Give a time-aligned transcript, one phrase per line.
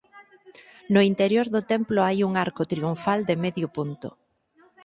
[0.93, 4.09] No interior do templo hai un arco triunfal de medio punto.